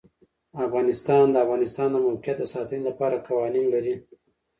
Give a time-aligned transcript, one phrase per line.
[0.65, 3.95] افغانستان د د افغانستان د موقعیت د ساتنې لپاره قوانین لري.